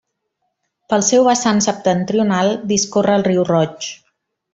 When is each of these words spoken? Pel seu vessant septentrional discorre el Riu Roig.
Pel 0.93 1.03
seu 1.09 1.27
vessant 1.27 1.61
septentrional 1.65 2.49
discorre 2.73 3.15
el 3.19 3.27
Riu 3.29 3.45
Roig. 3.51 3.91